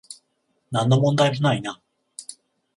[0.71, 1.79] なんの問題もないな